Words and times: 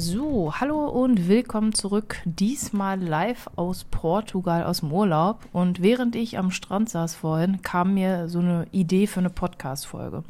So, 0.00 0.54
hallo 0.54 0.86
und 0.86 1.26
willkommen 1.26 1.74
zurück. 1.74 2.18
Diesmal 2.24 3.00
live 3.00 3.50
aus 3.56 3.82
Portugal, 3.82 4.62
aus 4.62 4.78
dem 4.78 4.92
Urlaub. 4.92 5.40
Und 5.52 5.82
während 5.82 6.14
ich 6.14 6.38
am 6.38 6.52
Strand 6.52 6.88
saß 6.88 7.16
vorhin, 7.16 7.62
kam 7.62 7.94
mir 7.94 8.28
so 8.28 8.38
eine 8.38 8.68
Idee 8.70 9.08
für 9.08 9.18
eine 9.18 9.30
Podcast-Folge. 9.30 10.22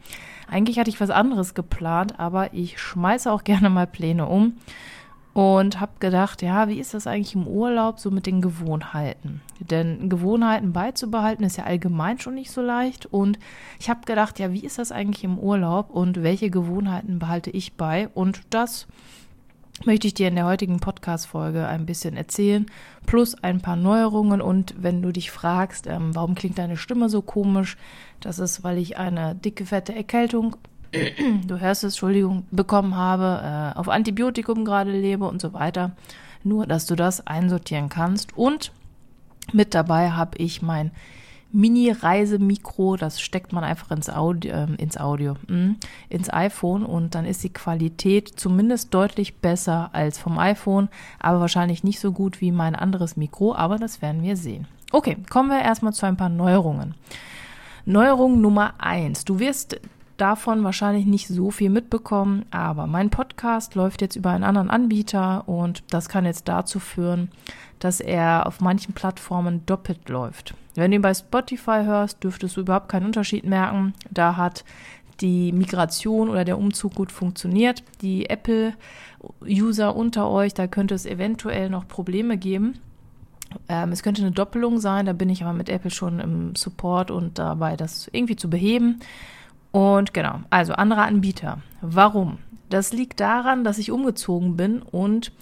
Eigentlich 0.51 0.79
hatte 0.79 0.89
ich 0.89 1.03
was 1.03 1.11
anderes 1.11 1.53
geplant, 1.53 2.19
aber 2.19 2.55
ich 2.55 2.81
schmeiße 2.81 3.31
auch 3.31 3.45
gerne 3.45 3.69
mal 3.69 3.87
Pläne 3.87 4.25
um 4.25 4.55
und 5.35 5.81
habe 5.81 5.93
gedacht, 6.01 6.41
ja, 6.41 6.69
wie 6.69 6.81
ist 6.81 6.95
das 6.95 7.07
eigentlich 7.07 7.35
im 7.35 7.47
Urlaub 7.47 8.01
so 8.01 8.11
mit 8.11 8.25
den 8.25 8.41
Gewohnheiten? 8.41 9.43
Denn 9.61 10.09
Gewohnheiten 10.09 10.73
beizubehalten 10.73 11.45
ist 11.45 11.59
ja 11.59 11.65
allgemein 11.65 12.19
schon 12.19 12.37
nicht 12.37 12.53
so 12.53 12.63
leicht. 12.63 13.05
Und 13.05 13.39
ich 13.79 13.91
habe 13.91 14.01
gedacht, 14.07 14.39
ja, 14.39 14.51
wie 14.51 14.65
ist 14.65 14.79
das 14.79 14.93
eigentlich 14.93 15.25
im 15.25 15.39
Urlaub 15.39 15.91
und 15.91 16.23
welche 16.23 16.49
Gewohnheiten 16.49 17.19
behalte 17.19 17.51
ich 17.51 17.75
bei? 17.75 18.09
Und 18.15 18.41
das 18.49 18.87
möchte 19.85 20.07
ich 20.07 20.15
dir 20.15 20.29
in 20.29 20.35
der 20.35 20.47
heutigen 20.47 20.81
Podcast-Folge 20.81 21.67
ein 21.67 21.87
bisschen 21.87 22.17
erzählen, 22.17 22.67
plus 23.07 23.35
ein 23.43 23.61
paar 23.61 23.77
Neuerungen. 23.77 24.41
Und 24.41 24.75
wenn 24.79 25.03
du 25.03 25.13
dich 25.13 25.31
fragst, 25.31 25.87
ähm, 25.87 26.15
warum 26.15 26.35
klingt 26.35 26.59
deine 26.59 26.77
Stimme 26.77 27.09
so 27.09 27.23
komisch, 27.23 27.77
das 28.21 28.39
ist, 28.39 28.65
weil 28.65 28.79
ich 28.79 28.99
eine 28.99 29.35
dicke, 29.35 29.67
fette 29.67 29.95
Erkältung, 29.95 30.57
du 31.47 31.61
hörst 31.61 31.85
es, 31.85 31.95
Entschuldigung, 31.95 32.47
bekommen 32.51 32.97
habe, 32.97 33.75
äh, 33.75 33.79
auf 33.79 33.89
Antibiotikum 33.89 34.65
gerade 34.65 34.93
lebe 34.93 35.27
und 35.27 35.41
so 35.41 35.53
weiter. 35.53 35.93
Nur, 36.45 36.67
dass 36.67 36.87
du 36.87 36.95
das 36.95 37.27
einsortieren 37.27 37.89
kannst. 37.89 38.37
Und 38.37 38.73
mit 39.53 39.75
dabei 39.75 40.11
habe 40.11 40.39
ich 40.39 40.63
mein 40.63 40.93
Mini-Reisemikro, 41.53 42.97
das 42.97 43.21
steckt 43.21 43.53
man 43.53 43.65
einfach 43.65 43.91
ins 43.91 44.11
Audio, 44.11 44.53
äh, 44.53 44.67
ins 44.77 44.99
Audio, 44.99 45.35
mh, 45.47 45.77
ins 46.09 46.33
iPhone 46.33 46.85
und 46.85 47.15
dann 47.15 47.25
ist 47.25 47.43
die 47.43 47.53
Qualität 47.53 48.29
zumindest 48.29 48.93
deutlich 48.93 49.37
besser 49.37 49.91
als 49.93 50.19
vom 50.19 50.39
iPhone, 50.39 50.89
aber 51.19 51.41
wahrscheinlich 51.41 51.85
nicht 51.85 52.01
so 52.01 52.13
gut 52.13 52.41
wie 52.41 52.53
mein 52.53 52.75
anderes 52.75 53.17
Mikro, 53.17 53.55
aber 53.55 53.79
das 53.79 54.03
werden 54.03 54.23
wir 54.23 54.37
sehen. 54.37 54.67
Okay, 54.93 55.17
kommen 55.31 55.51
wir 55.51 55.61
erstmal 55.61 55.93
zu 55.93 56.07
ein 56.07 56.17
paar 56.17 56.29
Neuerungen. 56.29 56.95
Neuerung 57.85 58.41
Nummer 58.41 58.75
eins. 58.79 59.25
Du 59.25 59.39
wirst 59.39 59.81
davon 60.19 60.65
wahrscheinlich 60.65 61.07
nicht 61.07 61.29
so 61.29 61.51
viel 61.51 61.71
mitbekommen, 61.71 62.45
aber 62.51 62.87
mein 62.87 63.09
Podcast 63.09 63.75
läuft 63.75 64.03
jetzt 64.03 64.17
über 64.17 64.31
einen 64.31 64.45
anderen 64.45 64.69
Anbieter 64.69 65.49
und 65.49 65.83
das 65.91 66.09
kann 66.09 66.27
jetzt 66.27 66.49
dazu 66.49 66.81
führen, 66.81 67.31
dass 67.79 68.01
er 68.01 68.47
auf 68.47 68.61
manchen 68.61 68.93
Plattformen 68.93 69.65
doppelt 69.65 70.09
läuft. 70.09 70.55
Wenn 70.79 70.93
du 70.93 70.97
ihn 70.97 71.03
bei 71.03 71.15
Spotify 71.15 71.83
hörst, 71.85 72.23
dürftest 72.23 72.57
du 72.57 72.61
überhaupt 72.61 72.89
keinen 72.89 73.07
Unterschied 73.07 73.45
merken. 73.45 73.95
Da 74.11 74.37
hat 74.37 74.65
die 75.21 75.51
Migration 75.51 76.29
oder 76.29 76.45
der 76.45 76.57
Umzug 76.57 76.95
gut 76.95 77.11
funktioniert. 77.11 77.83
Die 78.01 78.31
Apple-User 78.31 79.97
unter 79.97 80.31
euch, 80.31 80.55
da 80.55 80.69
könnte 80.69 80.95
es 80.95 81.05
eventuell 81.05 81.69
noch 81.69 81.89
Probleme 81.89 82.37
geben. 82.37 82.79
Ähm, 83.69 83.91
es 83.91 84.05
könnte 84.05 84.23
eine 84.23 84.31
Doppelung 84.31 84.79
sein, 84.79 85.07
da 85.07 85.15
bin 85.15 85.31
ich 85.31 85.43
aber 85.43 85.53
mit 85.53 85.69
Apple 85.69 85.91
schon 85.91 86.21
im 86.21 86.55
Support 86.55 87.11
und 87.11 87.39
dabei, 87.39 87.77
das 87.77 88.09
irgendwie 88.13 88.37
zu 88.37 88.49
beheben. 88.49 89.01
Und 89.73 90.15
genau, 90.15 90.41
also 90.51 90.75
andere 90.75 91.03
Anbieter. 91.03 91.59
Warum? 91.81 92.39
Das 92.71 92.93
liegt 92.93 93.19
daran, 93.19 93.65
dass 93.65 93.79
ich 93.79 93.91
umgezogen 93.91 94.57
bin 94.57 94.83
und 94.83 95.33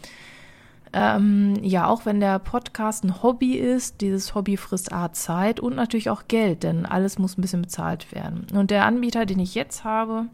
ähm, 0.98 1.56
ja, 1.62 1.86
auch 1.88 2.06
wenn 2.06 2.20
der 2.20 2.38
Podcast 2.38 3.04
ein 3.04 3.22
Hobby 3.22 3.52
ist, 3.52 4.00
dieses 4.00 4.34
Hobby 4.34 4.56
frisst 4.56 4.94
A 4.94 5.12
Zeit 5.12 5.60
und 5.60 5.76
natürlich 5.76 6.08
auch 6.08 6.22
Geld, 6.26 6.62
denn 6.62 6.86
alles 6.86 7.18
muss 7.18 7.36
ein 7.36 7.42
bisschen 7.42 7.60
bezahlt 7.60 8.14
werden. 8.14 8.46
Und 8.54 8.70
der 8.70 8.86
Anbieter, 8.86 9.26
den 9.26 9.38
ich 9.38 9.54
jetzt 9.54 9.84
habe, 9.84 10.24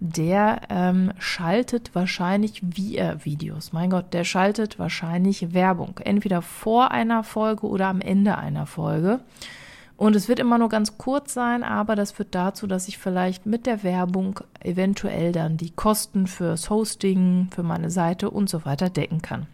der 0.00 0.62
ähm, 0.70 1.12
schaltet 1.18 1.94
wahrscheinlich 1.94 2.62
VR-Videos. 2.62 3.74
Mein 3.74 3.90
Gott, 3.90 4.14
der 4.14 4.24
schaltet 4.24 4.78
wahrscheinlich 4.78 5.52
Werbung. 5.52 6.00
Entweder 6.02 6.40
vor 6.40 6.92
einer 6.92 7.22
Folge 7.22 7.66
oder 7.66 7.88
am 7.88 8.00
Ende 8.00 8.38
einer 8.38 8.64
Folge. 8.64 9.20
Und 9.98 10.16
es 10.16 10.28
wird 10.28 10.38
immer 10.38 10.56
nur 10.56 10.70
ganz 10.70 10.96
kurz 10.96 11.34
sein, 11.34 11.62
aber 11.62 11.94
das 11.94 12.12
führt 12.12 12.34
dazu, 12.34 12.66
dass 12.66 12.88
ich 12.88 12.96
vielleicht 12.96 13.44
mit 13.44 13.66
der 13.66 13.82
Werbung 13.82 14.40
eventuell 14.60 15.32
dann 15.32 15.58
die 15.58 15.72
Kosten 15.72 16.26
fürs 16.26 16.70
Hosting, 16.70 17.48
für 17.54 17.62
meine 17.62 17.90
Seite 17.90 18.30
und 18.30 18.48
so 18.48 18.64
weiter 18.64 18.88
decken 18.88 19.20
kann. 19.20 19.46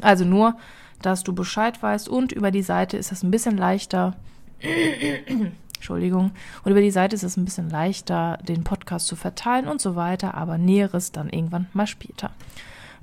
Also 0.00 0.24
nur, 0.24 0.56
dass 1.00 1.22
du 1.24 1.34
Bescheid 1.34 1.82
weißt 1.82 2.08
und 2.08 2.32
über 2.32 2.50
die 2.50 2.62
Seite 2.62 2.96
ist 2.96 3.12
es 3.12 3.22
ein 3.22 3.30
bisschen 3.30 3.56
leichter. 3.56 4.14
Entschuldigung. 5.76 6.30
Und 6.64 6.70
über 6.70 6.80
die 6.80 6.92
Seite 6.92 7.16
ist 7.16 7.24
es 7.24 7.36
ein 7.36 7.44
bisschen 7.44 7.68
leichter, 7.68 8.38
den 8.42 8.62
Podcast 8.62 9.08
zu 9.08 9.16
verteilen 9.16 9.66
und 9.66 9.80
so 9.80 9.96
weiter, 9.96 10.34
aber 10.34 10.56
Näheres 10.56 11.10
dann 11.10 11.28
irgendwann 11.28 11.66
mal 11.72 11.88
später. 11.88 12.30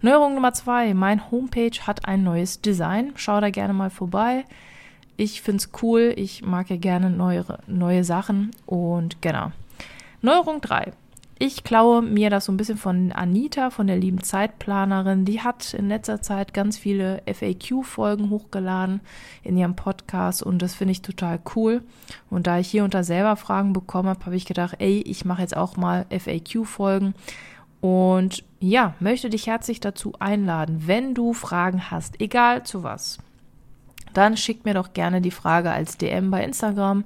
Neuerung 0.01 0.33
Nummer 0.33 0.53
zwei. 0.53 0.93
Mein 0.93 1.29
Homepage 1.29 1.77
hat 1.81 2.05
ein 2.05 2.23
neues 2.23 2.61
Design. 2.61 3.11
Schau 3.15 3.41
da 3.41 3.49
gerne 3.49 3.73
mal 3.73 3.89
vorbei. 3.89 4.45
Ich 5.17 5.41
finde 5.41 5.57
es 5.57 5.71
cool. 5.83 6.13
Ich 6.15 6.41
mag 6.41 6.69
ja 6.69 6.77
gerne 6.77 7.09
neue, 7.09 7.43
neue 7.67 8.05
Sachen. 8.05 8.51
Und 8.65 9.21
genau. 9.21 9.51
Neuerung 10.21 10.61
3. 10.61 10.93
Ich 11.41 11.63
klaue 11.63 12.01
mir 12.01 12.29
das 12.29 12.45
so 12.45 12.51
ein 12.51 12.57
bisschen 12.57 12.77
von 12.77 13.13
Anita, 13.13 13.69
von 13.69 13.87
der 13.87 13.95
lieben 13.95 14.21
Zeitplanerin. 14.21 15.23
Die 15.23 15.41
hat 15.41 15.73
in 15.73 15.87
letzter 15.87 16.21
Zeit 16.21 16.53
ganz 16.53 16.77
viele 16.77 17.23
FAQ-Folgen 17.25 18.29
hochgeladen 18.29 18.99
in 19.41 19.57
ihrem 19.57 19.75
Podcast 19.75 20.43
und 20.43 20.61
das 20.61 20.75
finde 20.75 20.91
ich 20.91 21.01
total 21.01 21.39
cool. 21.55 21.81
Und 22.29 22.45
da 22.45 22.59
ich 22.59 22.67
hier 22.67 22.83
unter 22.83 23.05
selber 23.05 23.37
Fragen 23.37 23.71
bekommen 23.71 24.09
habe, 24.09 24.25
habe 24.25 24.35
ich 24.35 24.45
gedacht, 24.45 24.75
ey, 24.79 25.01
ich 25.01 25.23
mache 25.23 25.41
jetzt 25.41 25.55
auch 25.55 25.77
mal 25.77 26.05
FAQ-Folgen. 26.09 27.15
Und 27.79 28.43
ja, 28.59 28.93
möchte 28.99 29.29
dich 29.29 29.47
herzlich 29.47 29.79
dazu 29.79 30.11
einladen, 30.19 30.83
wenn 30.87 31.13
du 31.13 31.31
Fragen 31.33 31.89
hast, 31.89 32.19
egal 32.19 32.63
zu 32.63 32.83
was 32.83 33.19
dann 34.13 34.37
schickt 34.37 34.65
mir 34.65 34.73
doch 34.73 34.93
gerne 34.93 35.21
die 35.21 35.31
Frage 35.31 35.71
als 35.71 35.97
DM 35.97 36.31
bei 36.31 36.43
Instagram, 36.43 37.03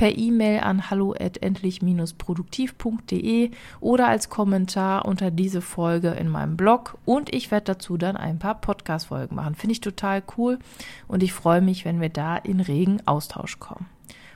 per 0.00 0.16
E-Mail 0.16 0.60
an 0.60 0.88
hallo@endlich-produktiv.de 0.88 3.50
oder 3.80 4.08
als 4.08 4.30
Kommentar 4.30 5.04
unter 5.04 5.30
diese 5.30 5.60
Folge 5.60 6.12
in 6.12 6.30
meinem 6.30 6.56
Blog 6.56 6.96
und 7.04 7.34
ich 7.34 7.50
werde 7.50 7.74
dazu 7.74 7.98
dann 7.98 8.16
ein 8.16 8.38
paar 8.38 8.62
Podcast 8.62 9.08
Folgen 9.08 9.34
machen. 9.34 9.56
Finde 9.56 9.72
ich 9.72 9.82
total 9.82 10.22
cool 10.38 10.58
und 11.06 11.22
ich 11.22 11.34
freue 11.34 11.60
mich, 11.60 11.84
wenn 11.84 12.00
wir 12.00 12.08
da 12.08 12.38
in 12.38 12.60
regen 12.60 13.02
Austausch 13.04 13.58
kommen. 13.58 13.84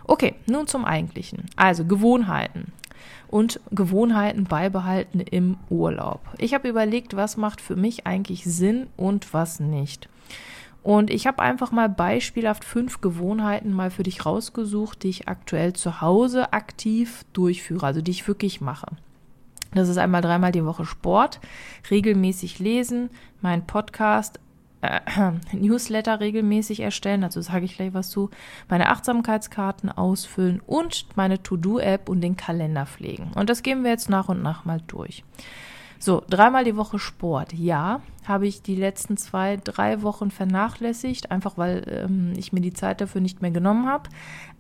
Okay, 0.05 0.35
nun 0.45 0.67
zum 0.67 0.85
eigentlichen. 0.85 1.47
Also 1.57 1.87
Gewohnheiten 1.87 2.71
und 3.29 3.59
Gewohnheiten 3.71 4.45
beibehalten 4.45 5.21
im 5.21 5.57
Urlaub. 5.71 6.21
Ich 6.37 6.53
habe 6.53 6.69
überlegt, 6.69 7.17
was 7.17 7.39
macht 7.39 7.63
für 7.63 7.75
mich 7.75 8.07
eigentlich 8.07 8.45
Sinn 8.45 8.89
und 8.99 9.33
was 9.33 9.61
nicht. 9.61 10.11
Und 10.85 11.11
ich 11.11 11.27
habe 11.27 11.41
einfach 11.41 11.73
mal 11.73 11.89
beispielhaft 11.89 12.63
fünf 12.63 13.01
Gewohnheiten 13.01 13.73
mal 13.73 13.91
für 13.91 14.03
dich 14.03 14.27
rausgesucht, 14.27 15.03
die 15.03 15.09
ich 15.09 15.29
aktuell 15.29 15.73
zu 15.73 16.03
Hause 16.03 16.53
aktiv 16.53 17.25
durchführe, 17.33 17.87
also 17.87 18.03
die 18.03 18.11
ich 18.11 18.29
wirklich 18.29 18.61
mache. 18.61 18.89
Das 19.73 19.89
ist 19.89 19.97
einmal 19.97 20.21
dreimal 20.21 20.53
die 20.53 20.67
Woche 20.67 20.85
Sport, 20.85 21.41
regelmäßig 21.91 22.59
lesen, 22.59 23.09
mein 23.41 23.67
Podcast, 23.67 24.39
äh, 24.83 25.01
Newsletter 25.57 26.21
regelmäßig 26.21 26.81
erstellen, 26.81 27.23
dazu 27.23 27.41
sage 27.41 27.65
ich 27.65 27.77
gleich 27.77 27.95
was 27.95 28.11
zu, 28.11 28.29
meine 28.69 28.91
Achtsamkeitskarten 28.91 29.91
ausfüllen 29.91 30.61
und 30.67 31.07
meine 31.17 31.43
To-Do-App 31.43 32.11
und 32.11 32.21
den 32.21 32.37
Kalender 32.37 32.85
pflegen. 32.85 33.33
Und 33.35 33.49
das 33.49 33.63
gehen 33.63 33.85
wir 33.85 33.91
jetzt 33.91 34.11
nach 34.11 34.29
und 34.29 34.43
nach 34.43 34.67
mal 34.67 34.83
durch. 34.87 35.25
So, 35.99 36.23
dreimal 36.29 36.65
die 36.65 36.77
Woche 36.77 36.99
Sport. 36.99 37.55
Ja, 37.55 38.03
habe 38.29 38.47
ich 38.47 38.63
die 38.63 38.77
letzten 38.77 39.17
zwei, 39.17 39.59
drei 39.63 40.03
Wochen 40.03 40.31
vernachlässigt, 40.31 41.31
einfach 41.31 41.57
weil 41.57 41.83
ähm, 41.89 42.33
ich 42.37 42.53
mir 42.53 42.61
die 42.61 42.73
Zeit 42.73 43.01
dafür 43.01 43.21
nicht 43.21 43.43
mehr 43.43 43.51
genommen 43.51 43.87
habe. 43.87 44.09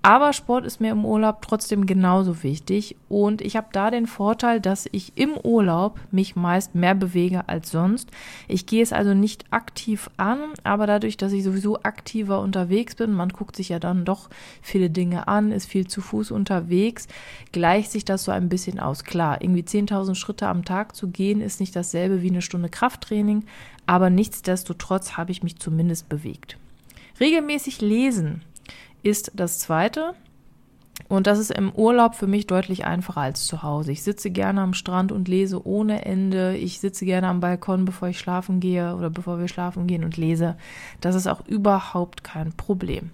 Aber 0.06 0.34
Sport 0.34 0.66
ist 0.66 0.82
mir 0.82 0.92
im 0.92 1.06
Urlaub 1.06 1.40
trotzdem 1.40 1.86
genauso 1.86 2.42
wichtig 2.42 2.94
und 3.08 3.40
ich 3.40 3.56
habe 3.56 3.68
da 3.72 3.90
den 3.90 4.06
Vorteil, 4.06 4.60
dass 4.60 4.86
ich 4.92 5.16
im 5.16 5.34
Urlaub 5.42 5.98
mich 6.10 6.36
meist 6.36 6.74
mehr 6.74 6.94
bewege 6.94 7.48
als 7.48 7.70
sonst. 7.70 8.10
Ich 8.46 8.66
gehe 8.66 8.82
es 8.82 8.92
also 8.92 9.14
nicht 9.14 9.46
aktiv 9.50 10.10
an, 10.18 10.40
aber 10.62 10.86
dadurch, 10.86 11.16
dass 11.16 11.32
ich 11.32 11.42
sowieso 11.42 11.82
aktiver 11.84 12.42
unterwegs 12.42 12.96
bin, 12.96 13.14
man 13.14 13.30
guckt 13.30 13.56
sich 13.56 13.70
ja 13.70 13.78
dann 13.78 14.04
doch 14.04 14.28
viele 14.60 14.90
Dinge 14.90 15.26
an, 15.26 15.52
ist 15.52 15.64
viel 15.70 15.86
zu 15.86 16.02
Fuß 16.02 16.32
unterwegs, 16.32 17.08
gleicht 17.52 17.90
sich 17.90 18.04
das 18.04 18.24
so 18.24 18.30
ein 18.30 18.50
bisschen 18.50 18.80
aus. 18.80 19.04
Klar, 19.04 19.40
irgendwie 19.40 19.62
10.000 19.62 20.16
Schritte 20.16 20.48
am 20.48 20.66
Tag 20.66 20.94
zu 20.94 21.08
gehen 21.08 21.40
ist 21.40 21.60
nicht 21.60 21.74
dasselbe 21.74 22.20
wie 22.20 22.28
eine 22.28 22.42
Stunde 22.42 22.68
Krafttraining, 22.68 23.46
aber 23.86 24.10
nichtsdestotrotz 24.10 25.16
habe 25.16 25.32
ich 25.32 25.42
mich 25.42 25.58
zumindest 25.58 26.08
bewegt. 26.08 26.56
Regelmäßig 27.20 27.80
lesen 27.80 28.42
ist 29.02 29.32
das 29.34 29.58
zweite. 29.58 30.14
Und 31.08 31.26
das 31.26 31.38
ist 31.38 31.50
im 31.50 31.72
Urlaub 31.72 32.14
für 32.14 32.26
mich 32.26 32.46
deutlich 32.46 32.84
einfacher 32.86 33.20
als 33.20 33.46
zu 33.46 33.62
Hause. 33.62 33.92
Ich 33.92 34.02
sitze 34.02 34.30
gerne 34.30 34.60
am 34.60 34.74
Strand 34.74 35.12
und 35.12 35.28
lese 35.28 35.66
ohne 35.66 36.04
Ende. 36.04 36.56
Ich 36.56 36.80
sitze 36.80 37.04
gerne 37.04 37.28
am 37.28 37.40
Balkon, 37.40 37.84
bevor 37.84 38.08
ich 38.08 38.18
schlafen 38.18 38.60
gehe 38.60 38.94
oder 38.94 39.10
bevor 39.10 39.38
wir 39.38 39.48
schlafen 39.48 39.86
gehen 39.86 40.04
und 40.04 40.16
lese. 40.16 40.56
Das 41.00 41.14
ist 41.14 41.26
auch 41.26 41.44
überhaupt 41.46 42.24
kein 42.24 42.52
Problem. 42.52 43.10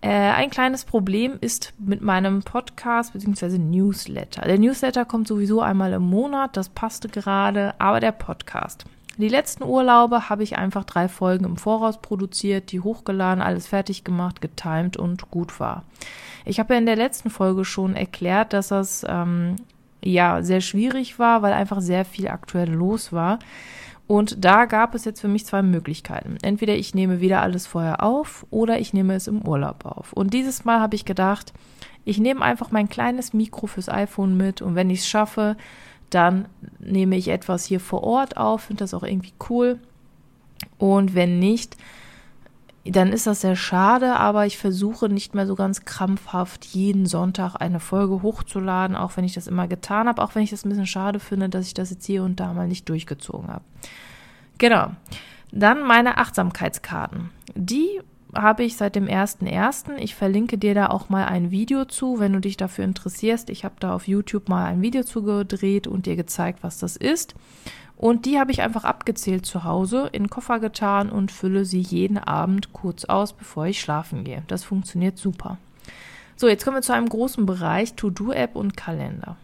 Äh, 0.00 0.08
ein 0.10 0.50
kleines 0.50 0.84
Problem 0.84 1.36
ist 1.40 1.74
mit 1.78 2.00
meinem 2.00 2.42
Podcast 2.42 3.12
bzw. 3.12 3.58
Newsletter. 3.58 4.42
Der 4.42 4.58
Newsletter 4.58 5.04
kommt 5.04 5.26
sowieso 5.26 5.60
einmal 5.60 5.92
im 5.92 6.02
Monat, 6.02 6.56
das 6.56 6.68
passte 6.68 7.08
gerade, 7.08 7.78
aber 7.80 7.98
der 7.98 8.12
Podcast. 8.12 8.84
Die 9.18 9.28
letzten 9.28 9.64
Urlaube 9.64 10.28
habe 10.28 10.44
ich 10.44 10.56
einfach 10.56 10.84
drei 10.84 11.08
Folgen 11.08 11.44
im 11.44 11.56
Voraus 11.56 12.00
produziert, 12.00 12.70
die 12.70 12.80
hochgeladen, 12.80 13.42
alles 13.42 13.66
fertig 13.66 14.04
gemacht, 14.04 14.40
getimed 14.40 14.96
und 14.96 15.28
gut 15.32 15.58
war. 15.58 15.82
Ich 16.44 16.60
habe 16.60 16.74
ja 16.74 16.78
in 16.78 16.86
der 16.86 16.94
letzten 16.94 17.28
Folge 17.28 17.64
schon 17.64 17.96
erklärt, 17.96 18.52
dass 18.52 18.68
das 18.68 19.04
ähm, 19.08 19.56
ja 20.04 20.42
sehr 20.42 20.60
schwierig 20.60 21.18
war, 21.18 21.42
weil 21.42 21.52
einfach 21.52 21.80
sehr 21.80 22.04
viel 22.04 22.28
aktuell 22.28 22.70
los 22.70 23.12
war. 23.12 23.40
Und 24.06 24.42
da 24.44 24.66
gab 24.66 24.94
es 24.94 25.04
jetzt 25.04 25.20
für 25.20 25.28
mich 25.28 25.44
zwei 25.44 25.62
Möglichkeiten. 25.62 26.38
Entweder 26.40 26.76
ich 26.76 26.94
nehme 26.94 27.20
wieder 27.20 27.42
alles 27.42 27.66
vorher 27.66 28.04
auf 28.04 28.46
oder 28.50 28.78
ich 28.78 28.94
nehme 28.94 29.14
es 29.14 29.26
im 29.26 29.46
Urlaub 29.46 29.84
auf. 29.84 30.12
Und 30.12 30.32
dieses 30.32 30.64
Mal 30.64 30.80
habe 30.80 30.94
ich 30.94 31.04
gedacht, 31.04 31.52
ich 32.04 32.18
nehme 32.18 32.40
einfach 32.40 32.70
mein 32.70 32.88
kleines 32.88 33.34
Mikro 33.34 33.66
fürs 33.66 33.88
iPhone 33.88 34.36
mit 34.36 34.62
und 34.62 34.76
wenn 34.76 34.88
ich 34.90 35.00
es 35.00 35.08
schaffe, 35.08 35.56
dann 36.10 36.48
nehme 36.78 37.16
ich 37.16 37.28
etwas 37.28 37.64
hier 37.64 37.80
vor 37.80 38.02
Ort 38.02 38.36
auf, 38.36 38.62
finde 38.62 38.84
das 38.84 38.94
auch 38.94 39.02
irgendwie 39.02 39.34
cool. 39.48 39.78
Und 40.78 41.14
wenn 41.14 41.38
nicht, 41.38 41.76
dann 42.84 43.12
ist 43.12 43.26
das 43.26 43.42
sehr 43.42 43.56
schade, 43.56 44.16
aber 44.16 44.46
ich 44.46 44.56
versuche 44.56 45.08
nicht 45.08 45.34
mehr 45.34 45.46
so 45.46 45.54
ganz 45.54 45.84
krampfhaft 45.84 46.64
jeden 46.64 47.06
Sonntag 47.06 47.56
eine 47.56 47.80
Folge 47.80 48.22
hochzuladen, 48.22 48.96
auch 48.96 49.16
wenn 49.16 49.24
ich 49.24 49.34
das 49.34 49.46
immer 49.46 49.68
getan 49.68 50.08
habe, 50.08 50.22
auch 50.22 50.34
wenn 50.34 50.42
ich 50.42 50.50
das 50.50 50.64
ein 50.64 50.70
bisschen 50.70 50.86
schade 50.86 51.20
finde, 51.20 51.48
dass 51.48 51.66
ich 51.66 51.74
das 51.74 51.90
jetzt 51.90 52.06
hier 52.06 52.22
und 52.22 52.40
da 52.40 52.52
mal 52.52 52.68
nicht 52.68 52.88
durchgezogen 52.88 53.48
habe. 53.48 53.64
Genau. 54.58 54.90
Dann 55.50 55.82
meine 55.86 56.18
Achtsamkeitskarten. 56.18 57.30
Die 57.54 58.00
habe 58.34 58.64
ich 58.64 58.76
seit 58.76 58.96
dem 58.96 59.06
1.1. 59.06 59.96
Ich 59.98 60.14
verlinke 60.14 60.58
dir 60.58 60.74
da 60.74 60.88
auch 60.88 61.08
mal 61.08 61.26
ein 61.26 61.50
Video 61.50 61.84
zu, 61.84 62.18
wenn 62.18 62.32
du 62.32 62.40
dich 62.40 62.56
dafür 62.56 62.84
interessierst. 62.84 63.50
Ich 63.50 63.64
habe 63.64 63.76
da 63.80 63.94
auf 63.94 64.06
YouTube 64.06 64.48
mal 64.48 64.66
ein 64.66 64.82
Video 64.82 65.02
zugedreht 65.02 65.86
und 65.86 66.06
dir 66.06 66.16
gezeigt, 66.16 66.62
was 66.62 66.78
das 66.78 66.96
ist. 66.96 67.34
Und 67.96 68.26
die 68.26 68.38
habe 68.38 68.52
ich 68.52 68.62
einfach 68.62 68.84
abgezählt 68.84 69.44
zu 69.44 69.64
Hause, 69.64 70.08
in 70.12 70.30
Koffer 70.30 70.60
getan 70.60 71.10
und 71.10 71.32
fülle 71.32 71.64
sie 71.64 71.80
jeden 71.80 72.18
Abend 72.18 72.72
kurz 72.72 73.04
aus, 73.04 73.32
bevor 73.32 73.66
ich 73.66 73.80
schlafen 73.80 74.22
gehe. 74.22 74.44
Das 74.46 74.62
funktioniert 74.62 75.18
super. 75.18 75.58
So, 76.36 76.46
jetzt 76.46 76.64
kommen 76.64 76.76
wir 76.76 76.82
zu 76.82 76.94
einem 76.94 77.08
großen 77.08 77.44
Bereich, 77.44 77.94
To-Do-App 77.94 78.54
und 78.54 78.76
Kalender. 78.76 79.36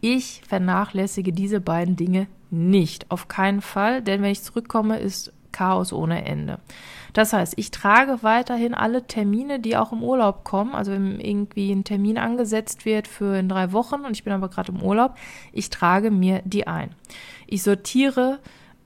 Ich 0.00 0.40
vernachlässige 0.48 1.32
diese 1.32 1.60
beiden 1.60 1.96
Dinge 1.96 2.26
nicht, 2.50 3.10
auf 3.10 3.28
keinen 3.28 3.60
Fall, 3.60 4.00
denn 4.00 4.22
wenn 4.22 4.30
ich 4.30 4.42
zurückkomme, 4.42 4.98
ist 4.98 5.32
Chaos 5.52 5.92
ohne 5.92 6.24
Ende. 6.24 6.58
Das 7.12 7.32
heißt, 7.32 7.54
ich 7.56 7.70
trage 7.70 8.22
weiterhin 8.22 8.74
alle 8.74 9.06
Termine, 9.06 9.60
die 9.60 9.76
auch 9.76 9.92
im 9.92 10.02
Urlaub 10.02 10.44
kommen. 10.44 10.74
Also 10.74 10.92
wenn 10.92 11.20
irgendwie 11.20 11.70
ein 11.70 11.84
Termin 11.84 12.18
angesetzt 12.18 12.84
wird 12.84 13.06
für 13.06 13.36
in 13.38 13.48
drei 13.48 13.72
Wochen 13.72 14.00
und 14.06 14.12
ich 14.12 14.24
bin 14.24 14.32
aber 14.32 14.48
gerade 14.48 14.72
im 14.72 14.82
Urlaub, 14.82 15.16
ich 15.52 15.70
trage 15.70 16.10
mir 16.10 16.40
die 16.44 16.66
ein. 16.66 16.94
Ich 17.46 17.62
sortiere 17.62 18.38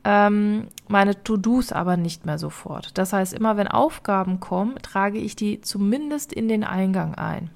ähm, 0.05 0.69
meine 0.89 1.23
To-Dos 1.23 1.73
aber 1.73 1.97
nicht 1.97 2.27
mehr 2.27 2.39
sofort. 2.39 2.97
Das 2.99 3.13
heißt, 3.13 3.33
immer 3.33 3.57
wenn 3.57 3.69
Aufgaben 3.69 4.41
kommen, 4.41 4.77
trage 4.83 5.19
ich 5.19 5.35
die 5.37 5.61
zumindest 5.61 6.33
in 6.33 6.49
den 6.49 6.65
Eingang 6.65 7.15
ein. 7.15 7.51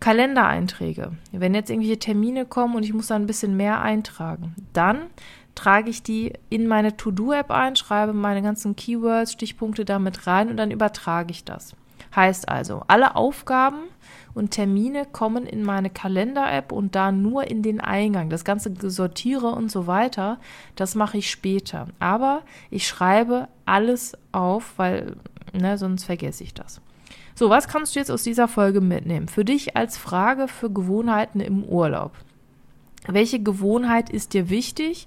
Kalendereinträge. 0.00 1.12
Wenn 1.32 1.54
jetzt 1.54 1.70
irgendwelche 1.70 1.98
Termine 1.98 2.44
kommen 2.44 2.74
und 2.74 2.82
ich 2.82 2.92
muss 2.92 3.08
da 3.08 3.16
ein 3.16 3.26
bisschen 3.26 3.56
mehr 3.56 3.80
eintragen, 3.80 4.54
dann 4.72 5.06
trage 5.56 5.90
ich 5.90 6.04
die 6.04 6.34
in 6.48 6.68
meine 6.68 6.96
To-Do-App 6.96 7.50
ein, 7.50 7.74
schreibe 7.74 8.12
meine 8.12 8.42
ganzen 8.42 8.76
Keywords, 8.76 9.32
Stichpunkte 9.32 9.84
damit 9.84 10.28
rein 10.28 10.48
und 10.48 10.56
dann 10.56 10.70
übertrage 10.70 11.32
ich 11.32 11.44
das. 11.44 11.74
Heißt 12.14 12.48
also, 12.48 12.82
alle 12.86 13.16
Aufgaben 13.16 13.80
und 14.34 14.52
Termine 14.52 15.06
kommen 15.06 15.46
in 15.46 15.62
meine 15.62 15.90
Kalender-App 15.90 16.72
und 16.72 16.94
da 16.94 17.10
nur 17.10 17.50
in 17.50 17.62
den 17.62 17.80
Eingang. 17.80 18.30
Das 18.30 18.44
ganze 18.44 18.72
Sortiere 18.90 19.48
und 19.48 19.70
so 19.70 19.86
weiter, 19.86 20.38
das 20.76 20.94
mache 20.94 21.18
ich 21.18 21.30
später. 21.30 21.88
Aber 21.98 22.42
ich 22.70 22.86
schreibe 22.86 23.48
alles 23.64 24.16
auf, 24.32 24.74
weil 24.76 25.16
ne, 25.52 25.76
sonst 25.78 26.04
vergesse 26.04 26.44
ich 26.44 26.54
das. 26.54 26.80
So, 27.34 27.50
was 27.50 27.68
kannst 27.68 27.94
du 27.94 27.98
jetzt 27.98 28.10
aus 28.10 28.22
dieser 28.22 28.48
Folge 28.48 28.80
mitnehmen? 28.80 29.28
Für 29.28 29.44
dich 29.44 29.76
als 29.76 29.98
Frage 29.98 30.48
für 30.48 30.70
Gewohnheiten 30.70 31.40
im 31.40 31.64
Urlaub. 31.64 32.12
Welche 33.06 33.42
Gewohnheit 33.42 34.10
ist 34.10 34.32
dir 34.32 34.48
wichtig? 34.48 35.06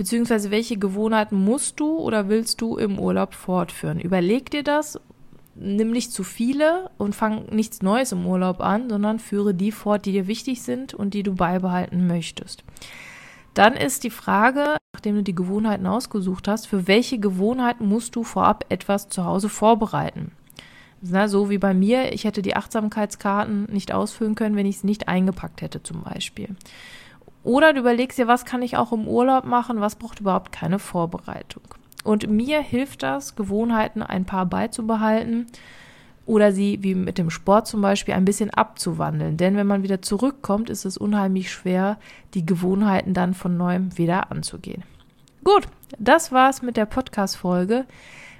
Beziehungsweise 0.00 0.50
welche 0.50 0.78
Gewohnheiten 0.78 1.36
musst 1.36 1.78
du 1.78 1.98
oder 1.98 2.30
willst 2.30 2.62
du 2.62 2.78
im 2.78 2.98
Urlaub 2.98 3.34
fortführen? 3.34 4.00
Überleg 4.00 4.50
dir 4.50 4.62
das, 4.62 4.98
nimm 5.54 5.90
nicht 5.90 6.10
zu 6.10 6.24
viele 6.24 6.88
und 6.96 7.14
fang 7.14 7.44
nichts 7.54 7.82
Neues 7.82 8.12
im 8.12 8.24
Urlaub 8.24 8.62
an, 8.62 8.88
sondern 8.88 9.18
führe 9.18 9.52
die 9.52 9.72
fort, 9.72 10.06
die 10.06 10.12
dir 10.12 10.26
wichtig 10.26 10.62
sind 10.62 10.94
und 10.94 11.12
die 11.12 11.22
du 11.22 11.34
beibehalten 11.34 12.06
möchtest. 12.06 12.64
Dann 13.52 13.74
ist 13.74 14.02
die 14.02 14.08
Frage, 14.08 14.78
nachdem 14.94 15.16
du 15.16 15.22
die 15.22 15.34
Gewohnheiten 15.34 15.86
ausgesucht 15.86 16.48
hast, 16.48 16.66
für 16.66 16.88
welche 16.88 17.18
Gewohnheiten 17.18 17.86
musst 17.86 18.16
du 18.16 18.24
vorab 18.24 18.64
etwas 18.70 19.10
zu 19.10 19.26
Hause 19.26 19.50
vorbereiten? 19.50 20.32
Na, 21.02 21.28
so 21.28 21.50
wie 21.50 21.58
bei 21.58 21.74
mir, 21.74 22.14
ich 22.14 22.24
hätte 22.24 22.40
die 22.40 22.56
Achtsamkeitskarten 22.56 23.64
nicht 23.70 23.92
ausfüllen 23.92 24.34
können, 24.34 24.56
wenn 24.56 24.64
ich 24.64 24.78
sie 24.78 24.86
nicht 24.86 25.08
eingepackt 25.08 25.60
hätte 25.60 25.82
zum 25.82 26.04
Beispiel. 26.04 26.56
Oder 27.42 27.72
du 27.72 27.80
überlegst 27.80 28.18
dir, 28.18 28.28
was 28.28 28.44
kann 28.44 28.62
ich 28.62 28.76
auch 28.76 28.92
im 28.92 29.08
Urlaub 29.08 29.44
machen, 29.44 29.80
was 29.80 29.96
braucht 29.96 30.20
überhaupt 30.20 30.52
keine 30.52 30.78
Vorbereitung. 30.78 31.62
Und 32.04 32.28
mir 32.28 32.60
hilft 32.60 33.02
das, 33.02 33.36
Gewohnheiten 33.36 34.02
ein 34.02 34.24
paar 34.24 34.46
beizubehalten 34.46 35.46
oder 36.26 36.52
sie, 36.52 36.78
wie 36.82 36.94
mit 36.94 37.18
dem 37.18 37.30
Sport 37.30 37.66
zum 37.66 37.82
Beispiel, 37.82 38.14
ein 38.14 38.24
bisschen 38.24 38.50
abzuwandeln. 38.50 39.36
Denn 39.36 39.56
wenn 39.56 39.66
man 39.66 39.82
wieder 39.82 40.00
zurückkommt, 40.00 40.70
ist 40.70 40.84
es 40.84 40.96
unheimlich 40.96 41.50
schwer, 41.50 41.98
die 42.34 42.46
Gewohnheiten 42.46 43.14
dann 43.14 43.34
von 43.34 43.56
neuem 43.56 43.96
wieder 43.98 44.30
anzugehen. 44.30 44.84
Gut, 45.42 45.66
das 45.98 46.32
war's 46.32 46.62
mit 46.62 46.76
der 46.76 46.86
Podcast-Folge. 46.86 47.86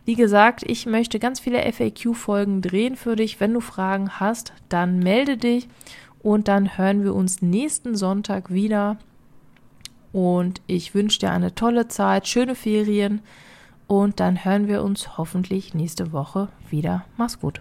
Wie 0.05 0.15
gesagt, 0.15 0.63
ich 0.67 0.87
möchte 0.87 1.19
ganz 1.19 1.41
viele 1.41 1.61
FAQ-Folgen 1.73 2.63
drehen 2.63 2.97
für 2.97 3.17
dich. 3.17 3.41
Wenn 3.41 3.55
du 3.55 3.61
Fragen 3.61 4.21
hast, 4.21 4.53
dann 4.69 4.99
melde 4.99 5.37
dich 5.37 5.69
und 6.23 6.49
dann 6.49 6.77
hören 6.77 7.03
wir 7.03 7.15
uns 7.15 7.43
nächsten 7.43 7.97
Sonntag 7.97 8.53
wieder. 8.53 8.99
Und 10.13 10.61
ich 10.67 10.95
wünsche 10.95 11.21
dir 11.21 11.31
eine 11.31 11.55
tolle 11.55 11.89
Zeit, 11.89 12.27
schöne 12.27 12.55
Ferien. 12.55 13.21
Und 13.87 14.21
dann 14.21 14.45
hören 14.45 14.69
wir 14.69 14.83
uns 14.83 15.19
hoffentlich 15.19 15.75
nächste 15.75 16.13
Woche 16.13 16.49
wieder. 16.71 17.05
Mach's 17.17 17.41
gut. 17.41 17.61